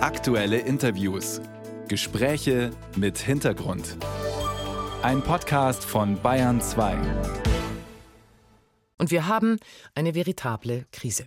Aktuelle 0.00 0.58
Interviews. 0.60 1.40
Gespräche 1.88 2.70
mit 2.94 3.18
Hintergrund. 3.18 3.96
Ein 5.02 5.22
Podcast 5.22 5.84
von 5.84 6.22
Bayern 6.22 6.60
2. 6.60 6.96
Und 8.98 9.10
wir 9.10 9.26
haben 9.26 9.58
eine 9.96 10.14
veritable 10.14 10.86
Krise. 10.92 11.26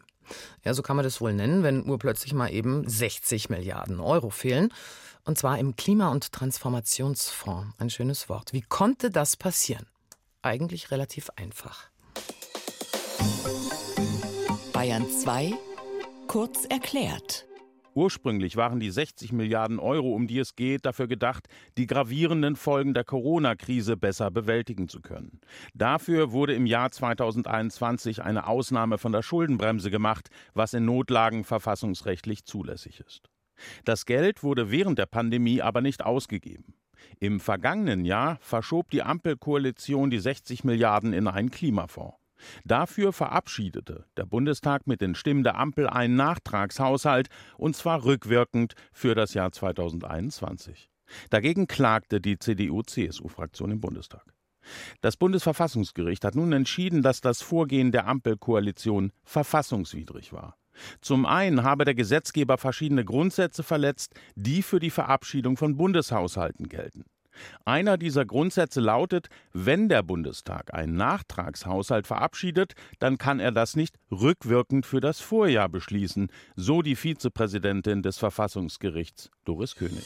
Ja, 0.63 0.73
so 0.73 0.83
kann 0.83 0.95
man 0.95 1.03
das 1.03 1.19
wohl 1.19 1.33
nennen, 1.33 1.63
wenn 1.63 1.83
urplötzlich 1.83 2.33
mal 2.33 2.47
eben 2.47 2.87
60 2.87 3.49
Milliarden 3.49 3.99
Euro 3.99 4.29
fehlen. 4.29 4.73
Und 5.25 5.37
zwar 5.37 5.59
im 5.59 5.75
Klima- 5.75 6.09
und 6.09 6.31
Transformationsfonds. 6.31 7.75
Ein 7.77 7.89
schönes 7.89 8.29
Wort. 8.29 8.53
Wie 8.53 8.61
konnte 8.61 9.09
das 9.09 9.35
passieren? 9.35 9.85
Eigentlich 10.43 10.91
relativ 10.91 11.29
einfach. 11.35 11.89
Bayern 14.71 15.05
2 15.09 15.51
kurz 16.27 16.63
erklärt. 16.63 17.45
Ursprünglich 17.93 18.55
waren 18.55 18.79
die 18.79 18.89
60 18.89 19.33
Milliarden 19.33 19.79
Euro, 19.79 20.13
um 20.13 20.27
die 20.27 20.39
es 20.39 20.55
geht, 20.55 20.85
dafür 20.85 21.07
gedacht, 21.07 21.47
die 21.77 21.87
gravierenden 21.87 22.55
Folgen 22.55 22.93
der 22.93 23.03
Corona-Krise 23.03 23.97
besser 23.97 24.31
bewältigen 24.31 24.87
zu 24.87 25.01
können. 25.01 25.41
Dafür 25.73 26.31
wurde 26.31 26.53
im 26.53 26.65
Jahr 26.65 26.91
2021 26.91 28.23
eine 28.23 28.47
Ausnahme 28.47 28.97
von 28.97 29.11
der 29.11 29.21
Schuldenbremse 29.21 29.91
gemacht, 29.91 30.29
was 30.53 30.73
in 30.73 30.85
Notlagen 30.85 31.43
verfassungsrechtlich 31.43 32.45
zulässig 32.45 33.01
ist. 33.01 33.29
Das 33.83 34.05
Geld 34.05 34.41
wurde 34.41 34.71
während 34.71 34.97
der 34.97 35.05
Pandemie 35.05 35.61
aber 35.61 35.81
nicht 35.81 36.03
ausgegeben. 36.03 36.73
Im 37.19 37.39
vergangenen 37.39 38.05
Jahr 38.05 38.37
verschob 38.41 38.89
die 38.89 39.03
Ampelkoalition 39.03 40.09
die 40.09 40.19
60 40.19 40.63
Milliarden 40.63 41.13
in 41.13 41.27
einen 41.27 41.51
Klimafonds. 41.51 42.20
Dafür 42.65 43.13
verabschiedete 43.13 44.05
der 44.17 44.25
Bundestag 44.25 44.87
mit 44.87 45.01
den 45.01 45.15
Stimmen 45.15 45.43
der 45.43 45.57
Ampel 45.57 45.87
einen 45.87 46.15
Nachtragshaushalt, 46.15 47.29
und 47.57 47.75
zwar 47.75 48.03
rückwirkend 48.03 48.73
für 48.91 49.15
das 49.15 49.33
Jahr 49.33 49.51
2021. 49.51 50.89
Dagegen 51.29 51.67
klagte 51.67 52.21
die 52.21 52.39
CDU-CSU-Fraktion 52.39 53.71
im 53.71 53.81
Bundestag. 53.81 54.23
Das 55.01 55.17
Bundesverfassungsgericht 55.17 56.23
hat 56.23 56.35
nun 56.35 56.53
entschieden, 56.53 57.01
dass 57.01 57.21
das 57.21 57.41
Vorgehen 57.41 57.91
der 57.91 58.07
Ampelkoalition 58.07 59.11
verfassungswidrig 59.23 60.33
war. 60.33 60.55
Zum 61.01 61.25
einen 61.25 61.63
habe 61.63 61.85
der 61.85 61.95
Gesetzgeber 61.95 62.57
verschiedene 62.57 63.03
Grundsätze 63.03 63.63
verletzt, 63.63 64.13
die 64.35 64.61
für 64.61 64.79
die 64.79 64.89
Verabschiedung 64.89 65.57
von 65.57 65.75
Bundeshaushalten 65.75 66.69
gelten. 66.69 67.05
Einer 67.65 67.97
dieser 67.97 68.25
Grundsätze 68.25 68.81
lautet, 68.81 69.27
wenn 69.53 69.89
der 69.89 70.03
Bundestag 70.03 70.73
einen 70.73 70.95
Nachtragshaushalt 70.95 72.07
verabschiedet, 72.07 72.73
dann 72.99 73.17
kann 73.17 73.39
er 73.39 73.51
das 73.51 73.75
nicht 73.75 73.95
rückwirkend 74.11 74.85
für 74.85 74.99
das 74.99 75.19
Vorjahr 75.19 75.69
beschließen, 75.69 76.31
so 76.55 76.81
die 76.81 76.95
Vizepräsidentin 76.95 78.01
des 78.01 78.17
Verfassungsgerichts 78.17 79.29
Doris 79.45 79.75
König. 79.75 80.05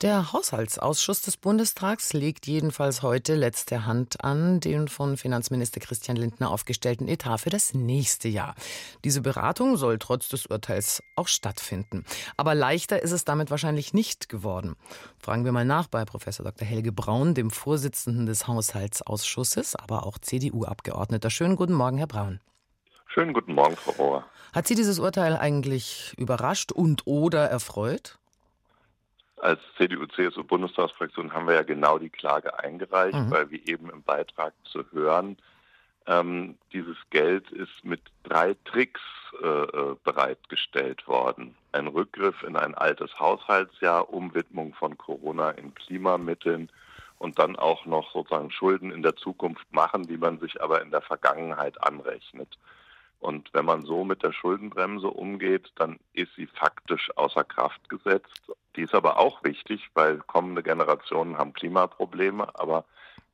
Der 0.00 0.32
Haushaltsausschuss 0.32 1.22
des 1.22 1.36
Bundestags 1.36 2.12
legt 2.12 2.46
jedenfalls 2.46 3.02
heute 3.02 3.34
letzte 3.34 3.84
Hand 3.84 4.22
an 4.22 4.60
den 4.60 4.86
von 4.86 5.16
Finanzminister 5.16 5.80
Christian 5.80 6.16
Lindner 6.16 6.52
aufgestellten 6.52 7.08
Etat 7.08 7.38
für 7.38 7.50
das 7.50 7.74
nächste 7.74 8.28
Jahr. 8.28 8.54
Diese 9.02 9.22
Beratung 9.22 9.76
soll 9.76 9.98
trotz 9.98 10.28
des 10.28 10.46
Urteils 10.46 11.02
auch 11.16 11.26
stattfinden. 11.26 12.04
Aber 12.36 12.54
leichter 12.54 13.02
ist 13.02 13.10
es 13.10 13.24
damit 13.24 13.50
wahrscheinlich 13.50 13.92
nicht 13.92 14.28
geworden. 14.28 14.76
Fragen 15.18 15.44
wir 15.44 15.50
mal 15.50 15.64
nach 15.64 15.88
bei 15.88 16.04
Professor 16.04 16.44
Dr. 16.44 16.68
Helge 16.68 16.92
Braun, 16.92 17.34
dem 17.34 17.50
Vorsitzenden 17.50 18.26
des 18.26 18.46
Haushaltsausschusses, 18.46 19.74
aber 19.74 20.06
auch 20.06 20.18
CDU-Abgeordneter. 20.18 21.28
Schönen 21.28 21.56
guten 21.56 21.74
Morgen, 21.74 21.98
Herr 21.98 22.06
Braun. 22.06 22.38
Schönen 23.08 23.32
guten 23.32 23.54
Morgen, 23.54 23.74
Frau 23.74 23.90
Rohr. 23.92 24.24
Hat 24.52 24.68
Sie 24.68 24.76
dieses 24.76 25.00
Urteil 25.00 25.36
eigentlich 25.36 26.14
überrascht 26.16 26.70
und 26.70 27.04
oder 27.04 27.50
erfreut? 27.50 28.17
Als 29.40 29.60
CDU-CSU-Bundestagsfraktion 29.76 31.32
haben 31.32 31.46
wir 31.46 31.54
ja 31.54 31.62
genau 31.62 31.98
die 31.98 32.10
Klage 32.10 32.58
eingereicht, 32.58 33.16
mhm. 33.16 33.30
weil 33.30 33.50
wie 33.50 33.62
eben 33.66 33.90
im 33.90 34.02
Beitrag 34.02 34.52
zu 34.64 34.84
hören, 34.92 35.36
ähm, 36.06 36.56
dieses 36.72 36.96
Geld 37.10 37.50
ist 37.52 37.84
mit 37.84 38.00
drei 38.24 38.56
Tricks 38.64 39.00
äh, 39.42 39.46
äh, 39.46 39.96
bereitgestellt 40.04 41.06
worden. 41.06 41.54
Ein 41.72 41.86
Rückgriff 41.86 42.42
in 42.42 42.56
ein 42.56 42.74
altes 42.74 43.18
Haushaltsjahr, 43.20 44.12
Umwidmung 44.12 44.72
von 44.74 44.96
Corona 44.96 45.50
in 45.50 45.74
Klimamitteln 45.74 46.70
und 47.18 47.38
dann 47.38 47.56
auch 47.56 47.84
noch 47.84 48.12
sozusagen 48.12 48.50
Schulden 48.50 48.90
in 48.90 49.02
der 49.02 49.16
Zukunft 49.16 49.66
machen, 49.72 50.06
die 50.06 50.16
man 50.16 50.38
sich 50.40 50.62
aber 50.62 50.80
in 50.80 50.90
der 50.90 51.02
Vergangenheit 51.02 51.82
anrechnet. 51.82 52.56
Und 53.20 53.52
wenn 53.52 53.64
man 53.64 53.84
so 53.84 54.04
mit 54.04 54.22
der 54.22 54.32
Schuldenbremse 54.32 55.08
umgeht, 55.08 55.72
dann 55.74 55.98
ist 56.12 56.34
sie 56.36 56.46
faktisch 56.46 57.10
außer 57.16 57.44
Kraft 57.44 57.88
gesetzt. 57.88 58.52
Die 58.76 58.82
ist 58.82 58.94
aber 58.94 59.18
auch 59.18 59.42
wichtig, 59.42 59.88
weil 59.94 60.18
kommende 60.18 60.62
Generationen 60.62 61.36
haben 61.36 61.52
Klimaprobleme, 61.52 62.48
aber 62.58 62.84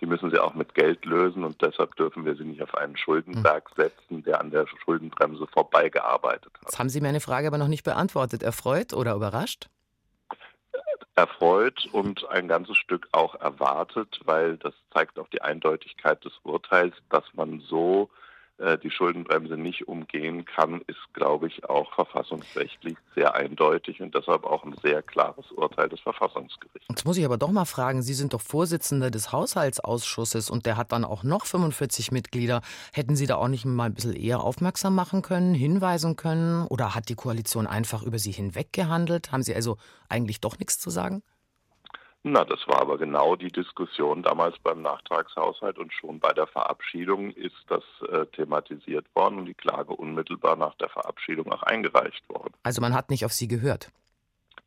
die 0.00 0.06
müssen 0.06 0.30
sie 0.30 0.38
auch 0.38 0.54
mit 0.54 0.74
Geld 0.74 1.04
lösen 1.04 1.44
und 1.44 1.60
deshalb 1.62 1.94
dürfen 1.96 2.24
wir 2.24 2.34
sie 2.34 2.44
nicht 2.44 2.62
auf 2.62 2.74
einen 2.74 2.96
Schuldenberg 2.96 3.68
hm. 3.70 3.84
setzen, 3.84 4.22
der 4.24 4.40
an 4.40 4.50
der 4.50 4.66
Schuldenbremse 4.84 5.46
vorbeigearbeitet 5.46 6.52
hat. 6.54 6.62
Jetzt 6.62 6.78
haben 6.78 6.88
Sie 6.88 7.00
meine 7.00 7.20
Frage 7.20 7.46
aber 7.46 7.58
noch 7.58 7.68
nicht 7.68 7.84
beantwortet. 7.84 8.42
Erfreut 8.42 8.94
oder 8.94 9.14
überrascht? 9.14 9.68
Erfreut 11.14 11.86
und 11.92 12.28
ein 12.28 12.48
ganzes 12.48 12.76
Stück 12.76 13.06
auch 13.12 13.36
erwartet, 13.36 14.20
weil 14.24 14.56
das 14.56 14.74
zeigt 14.92 15.18
auch 15.18 15.28
die 15.28 15.42
Eindeutigkeit 15.42 16.24
des 16.24 16.32
Urteils, 16.42 16.94
dass 17.08 17.24
man 17.34 17.60
so 17.60 18.10
die 18.82 18.90
Schuldenbremse 18.90 19.56
nicht 19.56 19.88
umgehen 19.88 20.44
kann, 20.44 20.80
ist, 20.86 21.12
glaube 21.12 21.48
ich, 21.48 21.68
auch 21.68 21.92
verfassungsrechtlich 21.94 22.96
sehr 23.14 23.34
eindeutig 23.34 24.00
und 24.00 24.14
deshalb 24.14 24.44
auch 24.44 24.64
ein 24.64 24.76
sehr 24.82 25.02
klares 25.02 25.50
Urteil 25.50 25.88
des 25.88 25.98
Verfassungsgerichts. 26.00 26.86
Jetzt 26.88 27.04
muss 27.04 27.16
ich 27.16 27.24
aber 27.24 27.36
doch 27.36 27.50
mal 27.50 27.64
fragen, 27.64 28.02
Sie 28.02 28.14
sind 28.14 28.32
doch 28.32 28.40
Vorsitzender 28.40 29.10
des 29.10 29.32
Haushaltsausschusses 29.32 30.50
und 30.50 30.66
der 30.66 30.76
hat 30.76 30.92
dann 30.92 31.04
auch 31.04 31.24
noch 31.24 31.46
45 31.46 32.12
Mitglieder. 32.12 32.60
Hätten 32.92 33.16
Sie 33.16 33.26
da 33.26 33.36
auch 33.36 33.48
nicht 33.48 33.64
mal 33.64 33.86
ein 33.86 33.94
bisschen 33.94 34.14
eher 34.14 34.40
aufmerksam 34.40 34.94
machen 34.94 35.22
können, 35.22 35.54
hinweisen 35.54 36.14
können 36.14 36.66
oder 36.68 36.94
hat 36.94 37.08
die 37.08 37.16
Koalition 37.16 37.66
einfach 37.66 38.04
über 38.04 38.18
Sie 38.20 38.32
hinweg 38.32 38.72
gehandelt? 38.72 39.32
Haben 39.32 39.42
Sie 39.42 39.54
also 39.54 39.78
eigentlich 40.08 40.40
doch 40.40 40.58
nichts 40.58 40.78
zu 40.78 40.90
sagen? 40.90 41.22
Na, 42.26 42.42
das 42.42 42.66
war 42.66 42.80
aber 42.80 42.96
genau 42.96 43.36
die 43.36 43.52
Diskussion 43.52 44.22
damals 44.22 44.58
beim 44.60 44.80
Nachtragshaushalt 44.80 45.76
und 45.76 45.92
schon 45.92 46.20
bei 46.20 46.32
der 46.32 46.46
Verabschiedung 46.46 47.30
ist 47.32 47.52
das 47.68 47.82
äh, 48.10 48.24
thematisiert 48.34 49.04
worden 49.14 49.40
und 49.40 49.44
die 49.44 49.54
Klage 49.54 49.92
unmittelbar 49.92 50.56
nach 50.56 50.74
der 50.76 50.88
Verabschiedung 50.88 51.52
auch 51.52 51.62
eingereicht 51.64 52.26
worden. 52.30 52.54
Also 52.62 52.80
man 52.80 52.94
hat 52.94 53.10
nicht 53.10 53.26
auf 53.26 53.32
Sie 53.34 53.46
gehört? 53.46 53.90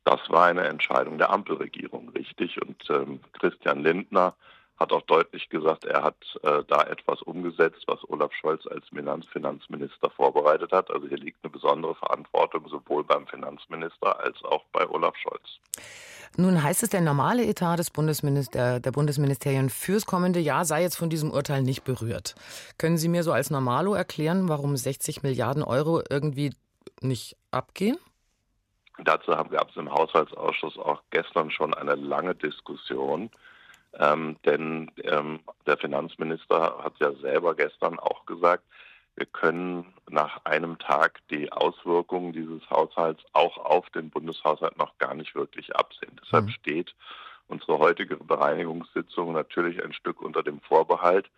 Das 0.03 0.19
war 0.29 0.45
eine 0.45 0.67
Entscheidung 0.67 1.17
der 1.17 1.31
Ampelregierung, 1.31 2.09
richtig. 2.09 2.61
Und 2.61 2.77
ähm, 2.91 3.21
Christian 3.33 3.79
Lindner 3.79 4.35
hat 4.77 4.91
auch 4.91 5.01
deutlich 5.03 5.49
gesagt, 5.49 5.85
er 5.85 6.03
hat 6.03 6.15
äh, 6.43 6.63
da 6.67 6.83
etwas 6.83 7.21
umgesetzt, 7.23 7.83
was 7.87 7.99
Olaf 8.09 8.31
Scholz 8.33 8.65
als 8.67 8.85
Finanzminister 8.89 10.09
vorbereitet 10.11 10.71
hat. 10.71 10.91
Also 10.91 11.07
hier 11.07 11.17
liegt 11.17 11.43
eine 11.43 11.51
besondere 11.51 11.95
Verantwortung 11.95 12.67
sowohl 12.69 13.03
beim 13.03 13.25
Finanzminister 13.27 14.19
als 14.19 14.43
auch 14.43 14.63
bei 14.71 14.87
Olaf 14.87 15.15
Scholz. 15.17 15.59
Nun 16.35 16.61
heißt 16.61 16.83
es, 16.83 16.89
der 16.89 17.01
normale 17.01 17.45
Etat 17.45 17.77
des 17.77 17.89
Bundesminister, 17.89 18.79
der 18.79 18.91
Bundesministerien 18.91 19.69
fürs 19.69 20.05
kommende 20.05 20.39
Jahr 20.39 20.65
sei 20.65 20.83
jetzt 20.83 20.97
von 20.97 21.09
diesem 21.09 21.31
Urteil 21.31 21.63
nicht 21.63 21.83
berührt. 21.83 22.35
Können 22.77 22.97
Sie 22.97 23.07
mir 23.07 23.23
so 23.23 23.31
als 23.31 23.49
Normalo 23.49 23.95
erklären, 23.95 24.49
warum 24.49 24.77
60 24.77 25.23
Milliarden 25.23 25.63
Euro 25.63 26.01
irgendwie 26.09 26.53
nicht 27.01 27.37
abgehen? 27.49 27.97
Dazu 29.03 29.31
gab 29.31 29.69
es 29.69 29.75
im 29.75 29.91
Haushaltsausschuss 29.91 30.77
auch 30.77 31.01
gestern 31.11 31.51
schon 31.51 31.73
eine 31.73 31.95
lange 31.95 32.35
Diskussion. 32.35 33.29
Ähm, 33.99 34.37
denn 34.45 34.91
ähm, 35.03 35.39
der 35.65 35.77
Finanzminister 35.77 36.83
hat 36.83 36.93
ja 36.99 37.13
selber 37.13 37.55
gestern 37.55 37.99
auch 37.99 38.25
gesagt, 38.25 38.63
wir 39.15 39.25
können 39.25 39.93
nach 40.09 40.45
einem 40.45 40.77
Tag 40.77 41.19
die 41.31 41.51
Auswirkungen 41.51 42.33
dieses 42.33 42.69
Haushalts 42.69 43.23
auch 43.33 43.57
auf 43.57 43.89
den 43.89 44.11
Bundeshaushalt 44.11 44.77
noch 44.77 44.95
gar 44.99 45.15
nicht 45.15 45.33
wirklich 45.33 45.75
absehen. 45.75 46.11
Mhm. 46.13 46.19
Deshalb 46.23 46.49
steht 46.51 46.93
unsere 47.47 47.79
heutige 47.79 48.17
Bereinigungssitzung 48.17 49.33
natürlich 49.33 49.83
ein 49.83 49.93
Stück 49.93 50.21
unter 50.21 50.43
dem 50.43 50.59
Vorbehalt, 50.61 51.29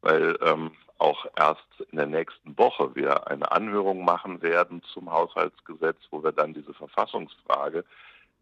weil 0.00 0.38
ähm, 0.40 0.70
auch 0.96 1.26
erst 1.36 1.66
in 1.90 1.96
der 1.96 2.06
nächsten 2.06 2.56
Woche 2.56 2.94
wir 2.94 3.26
eine 3.28 3.52
Anhörung 3.52 4.02
machen 4.04 4.40
werden 4.40 4.82
zum 4.94 5.10
Haushaltsgesetz, 5.10 5.98
wo 6.10 6.22
wir 6.22 6.32
dann 6.32 6.54
diese 6.54 6.72
Verfassungsfrage 6.72 7.84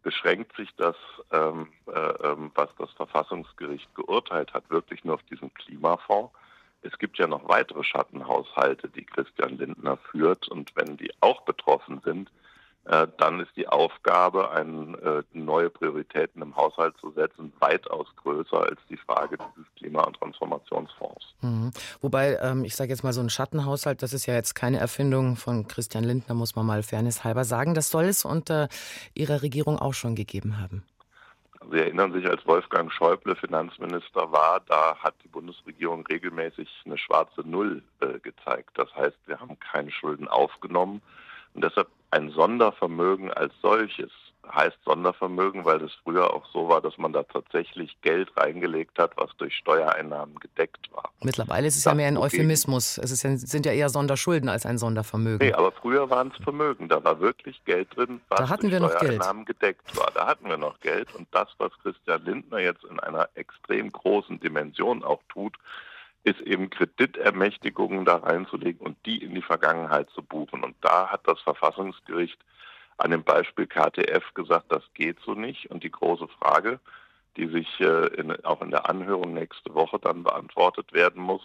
beschränkt 0.03 0.55
sich 0.55 0.69
das, 0.77 0.95
ähm, 1.31 1.67
äh, 1.87 1.99
ähm, 2.27 2.51
was 2.55 2.69
das 2.77 2.91
Verfassungsgericht 2.91 3.93
geurteilt 3.95 4.53
hat, 4.53 4.69
wirklich 4.69 5.03
nur 5.03 5.15
auf 5.15 5.23
diesen 5.23 5.53
Klimafonds. 5.53 6.33
Es 6.81 6.97
gibt 6.97 7.17
ja 7.17 7.27
noch 7.27 7.47
weitere 7.49 7.83
Schattenhaushalte, 7.83 8.87
die 8.89 9.03
Christian 9.03 9.57
Lindner 9.57 9.97
führt. 9.97 10.47
Und 10.47 10.73
wenn 10.75 10.95
die 10.95 11.11
auch 11.19 11.41
betroffen 11.41 12.01
sind, 12.05 12.31
dann 13.17 13.39
ist 13.39 13.55
die 13.55 13.67
Aufgabe, 13.67 14.49
ein, 14.49 14.95
äh, 14.95 15.21
neue 15.33 15.69
Prioritäten 15.69 16.41
im 16.41 16.55
Haushalt 16.55 16.97
zu 16.97 17.11
setzen, 17.11 17.53
weitaus 17.59 18.07
größer 18.23 18.63
als 18.63 18.79
die 18.89 18.97
Frage 18.97 19.37
dieses 19.37 19.75
Klima- 19.75 20.03
und 20.03 20.17
Transformationsfonds. 20.17 21.35
Mhm. 21.41 21.71
Wobei, 22.01 22.39
ähm, 22.41 22.63
ich 22.63 22.75
sage 22.75 22.89
jetzt 22.89 23.03
mal, 23.03 23.13
so 23.13 23.21
ein 23.21 23.29
Schattenhaushalt, 23.29 24.01
das 24.01 24.13
ist 24.13 24.25
ja 24.25 24.33
jetzt 24.33 24.55
keine 24.55 24.79
Erfindung 24.79 25.35
von 25.35 25.67
Christian 25.67 26.03
Lindner, 26.03 26.33
muss 26.33 26.55
man 26.55 26.65
mal 26.65 26.81
fairnesshalber 26.81 27.43
sagen. 27.43 27.75
Das 27.75 27.91
soll 27.91 28.05
es 28.05 28.25
unter 28.25 28.69
Ihrer 29.13 29.43
Regierung 29.43 29.77
auch 29.77 29.93
schon 29.93 30.15
gegeben 30.15 30.59
haben. 30.59 30.83
Sie 31.71 31.77
erinnern 31.77 32.11
sich, 32.13 32.25
als 32.27 32.43
Wolfgang 32.47 32.91
Schäuble 32.91 33.35
Finanzminister 33.35 34.31
war, 34.31 34.61
da 34.67 34.95
hat 34.97 35.13
die 35.23 35.27
Bundesregierung 35.27 36.07
regelmäßig 36.07 36.67
eine 36.85 36.97
schwarze 36.97 37.41
Null 37.41 37.83
äh, 37.99 38.17
gezeigt. 38.19 38.71
Das 38.73 38.91
heißt, 38.95 39.17
wir 39.27 39.39
haben 39.39 39.59
keine 39.59 39.91
Schulden 39.91 40.27
aufgenommen 40.27 41.03
und 41.53 41.63
deshalb 41.63 41.87
ein 42.11 42.29
Sondervermögen 42.31 43.31
als 43.31 43.53
solches 43.61 44.11
heißt 44.53 44.77
Sondervermögen, 44.85 45.65
weil 45.65 45.81
es 45.83 45.91
früher 46.03 46.33
auch 46.33 46.45
so 46.51 46.67
war, 46.67 46.81
dass 46.81 46.97
man 46.97 47.13
da 47.13 47.23
tatsächlich 47.23 47.95
Geld 48.01 48.29
reingelegt 48.35 48.97
hat, 48.97 49.11
was 49.15 49.29
durch 49.37 49.55
Steuereinnahmen 49.55 50.35
gedeckt 50.39 50.89
war. 50.91 51.11
Mittlerweile 51.21 51.67
ist 51.67 51.77
es 51.77 51.83
das 51.83 51.91
ja 51.91 51.95
mehr 51.95 52.07
ein 52.07 52.17
Euphemismus. 52.17 52.97
Es 52.97 53.21
ja, 53.21 53.37
sind 53.37 53.65
ja 53.65 53.71
eher 53.71 53.89
Sonderschulden 53.89 54.49
als 54.49 54.65
ein 54.65 54.77
Sondervermögen. 54.77 55.47
Nee, 55.47 55.53
aber 55.53 55.71
früher 55.71 56.09
waren 56.09 56.31
es 56.35 56.43
Vermögen. 56.43 56.89
Da 56.89 57.03
war 57.03 57.19
wirklich 57.19 57.63
Geld 57.65 57.95
drin, 57.95 58.21
was 58.29 58.39
da 58.39 58.49
hatten 58.49 58.69
durch 58.69 58.81
wir 58.81 58.89
Steuereinnahmen 58.89 59.45
gedeckt 59.45 59.95
war. 59.97 60.11
Da 60.13 60.27
hatten 60.27 60.49
wir 60.49 60.57
noch 60.57 60.79
Geld. 60.79 61.13
Und 61.15 61.27
das, 61.31 61.47
was 61.57 61.71
Christian 61.83 62.23
Lindner 62.25 62.59
jetzt 62.59 62.83
in 62.85 62.99
einer 62.99 63.29
extrem 63.35 63.91
großen 63.91 64.39
Dimension 64.39 65.03
auch 65.03 65.21
tut, 65.29 65.55
ist 66.23 66.41
eben 66.41 66.69
Kreditermächtigungen 66.69 68.05
da 68.05 68.17
reinzulegen 68.17 68.85
und 68.85 68.97
die 69.05 69.23
in 69.23 69.35
die 69.35 69.41
Vergangenheit 69.41 70.09
zu 70.11 70.21
buchen. 70.21 70.63
Und 70.63 70.75
da 70.81 71.07
hat 71.07 71.21
das 71.27 71.39
Verfassungsgericht 71.41 72.37
an 72.97 73.11
dem 73.11 73.23
Beispiel 73.23 73.67
KTF 73.67 74.33
gesagt, 74.33 74.65
das 74.69 74.83
geht 74.93 75.17
so 75.25 75.33
nicht. 75.33 75.71
Und 75.71 75.83
die 75.83 75.91
große 75.91 76.27
Frage, 76.39 76.79
die 77.37 77.47
sich 77.47 77.79
äh, 77.79 78.07
in, 78.15 78.43
auch 78.43 78.61
in 78.61 78.71
der 78.71 78.89
Anhörung 78.89 79.33
nächste 79.33 79.73
Woche 79.73 79.99
dann 79.99 80.23
beantwortet 80.23 80.91
werden 80.93 81.23
muss, 81.23 81.41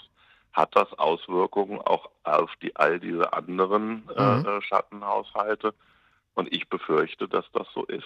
hat 0.52 0.74
das 0.74 0.92
Auswirkungen 0.98 1.80
auch 1.80 2.10
auf 2.24 2.50
die 2.62 2.74
all 2.76 2.98
diese 2.98 3.32
anderen 3.32 4.08
äh, 4.16 4.22
mhm. 4.22 4.46
äh, 4.46 4.62
Schattenhaushalte? 4.62 5.74
Und 6.34 6.52
ich 6.52 6.68
befürchte, 6.68 7.28
dass 7.28 7.44
das 7.52 7.66
so 7.74 7.84
ist. 7.84 8.04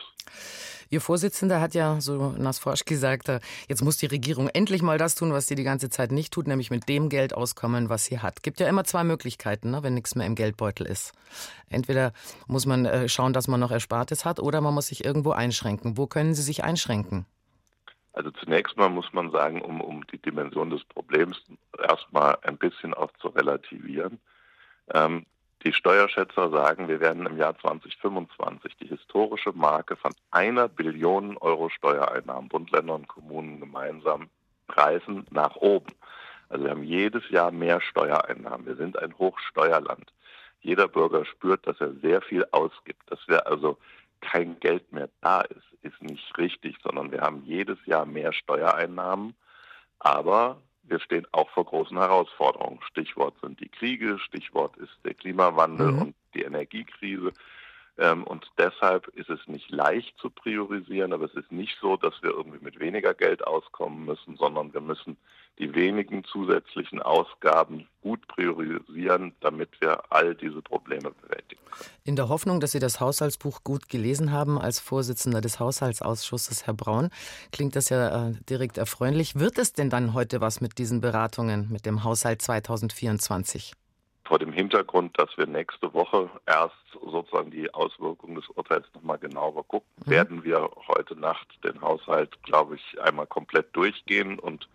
Ihr 0.90 1.00
Vorsitzender 1.00 1.60
hat 1.60 1.74
ja, 1.74 2.00
so 2.00 2.34
Nasforsch 2.38 2.84
gesagt, 2.84 3.28
jetzt 3.68 3.82
muss 3.82 3.96
die 3.96 4.06
Regierung 4.06 4.48
endlich 4.48 4.82
mal 4.82 4.98
das 4.98 5.14
tun, 5.14 5.32
was 5.32 5.46
sie 5.46 5.54
die 5.54 5.64
ganze 5.64 5.90
Zeit 5.90 6.12
nicht 6.12 6.32
tut, 6.32 6.46
nämlich 6.46 6.70
mit 6.70 6.88
dem 6.88 7.08
Geld 7.08 7.34
auskommen, 7.34 7.88
was 7.88 8.04
sie 8.04 8.18
hat. 8.18 8.42
Gibt 8.42 8.60
ja 8.60 8.68
immer 8.68 8.84
zwei 8.84 9.04
Möglichkeiten, 9.04 9.70
ne, 9.70 9.82
wenn 9.82 9.94
nichts 9.94 10.14
mehr 10.14 10.26
im 10.26 10.34
Geldbeutel 10.34 10.86
ist. 10.86 11.12
Entweder 11.68 12.12
muss 12.46 12.66
man 12.66 12.84
äh, 12.86 13.08
schauen, 13.08 13.32
dass 13.32 13.48
man 13.48 13.60
noch 13.60 13.70
Erspartes 13.70 14.24
hat, 14.24 14.40
oder 14.40 14.60
man 14.60 14.74
muss 14.74 14.88
sich 14.88 15.04
irgendwo 15.04 15.30
einschränken. 15.30 15.96
Wo 15.96 16.06
können 16.06 16.34
Sie 16.34 16.42
sich 16.42 16.64
einschränken? 16.64 17.26
Also 18.12 18.30
zunächst 18.32 18.76
mal 18.76 18.88
muss 18.88 19.12
man 19.12 19.30
sagen, 19.30 19.62
um, 19.62 19.80
um 19.80 20.06
die 20.08 20.18
Dimension 20.18 20.70
des 20.70 20.82
Problems 20.84 21.40
erstmal 21.78 22.36
ein 22.42 22.56
bisschen 22.56 22.92
auch 22.92 23.12
zu 23.20 23.28
relativieren. 23.28 24.18
Ähm, 24.92 25.24
die 25.64 25.72
Steuerschätzer 25.72 26.50
sagen, 26.50 26.88
wir 26.88 27.00
werden 27.00 27.26
im 27.26 27.36
Jahr 27.36 27.58
2025 27.58 28.76
die 28.76 28.86
historische 28.86 29.52
Marke 29.52 29.96
von 29.96 30.12
einer 30.30 30.68
Billion 30.68 31.36
Euro 31.38 31.68
Steuereinnahmen, 31.68 32.48
Bund, 32.48 32.70
Länder 32.70 32.94
und 32.94 33.08
Kommunen 33.08 33.60
gemeinsam 33.60 34.28
reißen 34.68 35.26
nach 35.30 35.56
oben. 35.56 35.92
Also 36.48 36.64
wir 36.64 36.70
haben 36.70 36.84
jedes 36.84 37.28
Jahr 37.30 37.50
mehr 37.50 37.80
Steuereinnahmen. 37.80 38.66
Wir 38.66 38.76
sind 38.76 38.98
ein 38.98 39.16
Hochsteuerland. 39.18 40.12
Jeder 40.60 40.88
Bürger 40.88 41.24
spürt, 41.24 41.66
dass 41.66 41.80
er 41.80 41.92
sehr 41.94 42.22
viel 42.22 42.44
ausgibt, 42.52 43.10
dass 43.10 43.20
wir 43.28 43.46
also 43.46 43.78
kein 44.20 44.58
Geld 44.60 44.92
mehr 44.92 45.08
da 45.20 45.42
ist, 45.42 45.62
ist 45.82 46.02
nicht 46.02 46.36
richtig, 46.38 46.76
sondern 46.82 47.12
wir 47.12 47.20
haben 47.20 47.42
jedes 47.44 47.78
Jahr 47.86 48.06
mehr 48.06 48.32
Steuereinnahmen. 48.32 49.34
Aber 50.00 50.60
wir 50.88 51.00
stehen 51.00 51.26
auch 51.32 51.50
vor 51.50 51.64
großen 51.64 51.96
Herausforderungen. 51.96 52.80
Stichwort 52.90 53.34
sind 53.42 53.60
die 53.60 53.68
Kriege, 53.68 54.18
Stichwort 54.18 54.76
ist 54.78 54.96
der 55.04 55.14
Klimawandel 55.14 55.92
mhm. 55.92 56.02
und 56.02 56.14
die 56.34 56.42
Energiekrise. 56.42 57.32
Ähm, 57.98 58.24
und 58.24 58.46
deshalb 58.56 59.08
ist 59.08 59.28
es 59.28 59.40
nicht 59.46 59.70
leicht 59.70 60.16
zu 60.18 60.30
priorisieren, 60.30 61.12
aber 61.12 61.24
es 61.24 61.34
ist 61.34 61.50
nicht 61.50 61.76
so, 61.80 61.96
dass 61.96 62.14
wir 62.22 62.30
irgendwie 62.30 62.62
mit 62.62 62.78
weniger 62.78 63.12
Geld 63.12 63.44
auskommen 63.46 64.04
müssen, 64.04 64.36
sondern 64.36 64.72
wir 64.72 64.80
müssen 64.80 65.16
die 65.58 65.74
wenigen 65.74 66.22
zusätzlichen 66.24 67.02
Ausgaben 67.02 67.88
gut 68.02 68.24
priorisieren, 68.28 69.34
damit 69.40 69.80
wir 69.80 70.00
all 70.10 70.36
diese 70.36 70.62
Probleme 70.62 71.10
bewältigen 71.10 71.60
können. 71.64 71.90
In 72.04 72.14
der 72.14 72.28
Hoffnung, 72.28 72.60
dass 72.60 72.70
Sie 72.70 72.78
das 72.78 73.00
Haushaltsbuch 73.00 73.64
gut 73.64 73.88
gelesen 73.88 74.30
haben 74.30 74.60
als 74.60 74.78
Vorsitzender 74.78 75.40
des 75.40 75.58
Haushaltsausschusses, 75.58 76.66
Herr 76.66 76.74
Braun, 76.74 77.10
klingt 77.50 77.74
das 77.74 77.88
ja 77.88 78.28
äh, 78.28 78.32
direkt 78.48 78.78
erfreulich. 78.78 79.34
Wird 79.40 79.58
es 79.58 79.72
denn 79.72 79.90
dann 79.90 80.14
heute 80.14 80.40
was 80.40 80.60
mit 80.60 80.78
diesen 80.78 81.00
Beratungen, 81.00 81.68
mit 81.70 81.86
dem 81.86 82.04
Haushalt 82.04 82.40
2024? 82.42 83.72
Vor 84.28 84.38
dem 84.38 84.52
Hintergrund, 84.52 85.18
dass 85.18 85.30
wir 85.38 85.46
nächste 85.46 85.92
Woche 85.94 86.28
erst 86.46 86.74
sozusagen 86.92 87.50
die 87.50 87.72
Auswirkungen 87.72 88.34
des 88.34 88.46
Urteils 88.50 88.86
nochmal 88.94 89.18
genauer 89.18 89.66
gucken, 89.66 89.88
mhm. 90.04 90.10
werden 90.10 90.44
wir 90.44 90.70
heute 90.86 91.18
Nacht 91.18 91.48
den 91.64 91.80
Haushalt, 91.80 92.40
glaube 92.42 92.76
ich, 92.76 93.00
einmal 93.00 93.26
komplett 93.26 93.74
durchgehen 93.74 94.38
und 94.38 94.68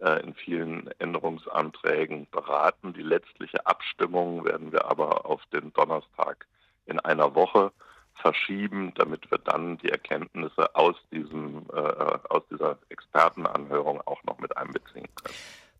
äh, 0.00 0.22
in 0.22 0.34
vielen 0.34 0.90
Änderungsanträgen 0.98 2.26
beraten. 2.30 2.94
Die 2.94 3.02
letztliche 3.02 3.66
Abstimmung 3.66 4.44
werden 4.44 4.72
wir 4.72 4.86
aber 4.86 5.26
auf 5.26 5.42
den 5.52 5.72
Donnerstag 5.74 6.46
in 6.86 6.98
einer 6.98 7.34
Woche 7.34 7.72
verschieben, 8.14 8.92
damit 8.96 9.30
wir 9.30 9.38
dann 9.38 9.76
die 9.78 9.90
Erkenntnisse 9.90 10.74
aus 10.74 10.96
diesem 11.12 11.66
äh, 11.74 11.78
aus 11.78 12.42
dieser 12.50 12.78
Expertenanhörung 12.88 14.00
auch 14.06 14.22
noch 14.24 14.38
mit 14.38 14.56
einbeziehen 14.56 15.08
können. 15.16 15.34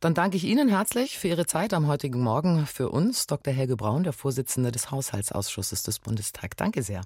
Dann 0.04 0.12
danke 0.12 0.36
ich 0.36 0.44
Ihnen 0.44 0.68
herzlich 0.68 1.18
für 1.18 1.28
Ihre 1.28 1.46
Zeit 1.46 1.72
am 1.72 1.86
heutigen 1.86 2.20
Morgen. 2.20 2.66
Für 2.66 2.90
uns 2.90 3.26
Dr. 3.26 3.54
Helge 3.54 3.74
Braun, 3.74 4.02
der 4.02 4.12
Vorsitzende 4.12 4.70
des 4.70 4.90
Haushaltsausschusses 4.90 5.82
des 5.82 5.98
Bundestags. 5.98 6.56
Danke 6.56 6.82
sehr. 6.82 7.00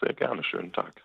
Sehr 0.00 0.12
gerne. 0.12 0.42
Schönen 0.42 0.72
Tag. 0.72 1.00